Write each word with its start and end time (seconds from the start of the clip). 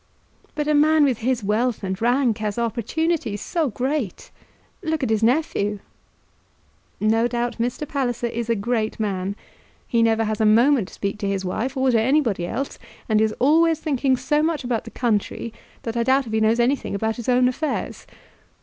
"But 0.55 0.67
a 0.67 0.73
man 0.73 1.03
with 1.03 1.19
his 1.19 1.43
wealth 1.43 1.83
and 1.83 2.01
rank 2.01 2.39
has 2.39 2.57
opportunities 2.57 3.39
so 3.39 3.69
great! 3.69 4.31
Look 4.81 5.03
at 5.03 5.11
his 5.11 5.21
nephew!" 5.21 5.77
"No 6.99 7.27
doubt 7.27 7.59
Mr. 7.59 7.87
Palliser 7.87 8.25
is 8.25 8.49
a 8.49 8.55
great 8.55 8.99
man. 8.99 9.35
He 9.87 10.01
never 10.01 10.23
has 10.23 10.41
a 10.41 10.43
moment 10.47 10.87
to 10.87 10.93
speak 10.95 11.19
to 11.19 11.27
his 11.27 11.45
wife 11.45 11.77
or 11.77 11.91
to 11.91 12.01
anybody 12.01 12.47
else; 12.47 12.79
and 13.07 13.21
is 13.21 13.35
always 13.37 13.79
thinking 13.79 14.17
so 14.17 14.41
much 14.41 14.63
about 14.63 14.85
the 14.85 14.89
country 14.89 15.53
that 15.83 15.95
I 15.95 16.01
doubt 16.01 16.25
if 16.25 16.33
he 16.33 16.39
knows 16.41 16.59
anything 16.59 16.95
about 16.95 17.17
his 17.17 17.29
own 17.29 17.47
affairs. 17.47 18.07